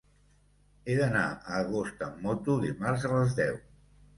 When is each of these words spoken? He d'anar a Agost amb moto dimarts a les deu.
He 0.87 0.95
d'anar 0.99 1.25
a 1.27 1.35
Agost 1.59 2.03
amb 2.07 2.25
moto 2.27 2.59
dimarts 2.67 3.07
a 3.11 3.13
les 3.17 3.37
deu. 3.43 3.63